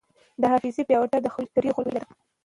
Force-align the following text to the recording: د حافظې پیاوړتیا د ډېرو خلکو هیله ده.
د 0.41 0.43
حافظې 0.51 0.83
پیاوړتیا 0.87 1.19
د 1.21 1.25
ډېرو 1.27 1.35
خلکو 1.75 1.85
هیله 1.85 1.99
ده. 2.01 2.09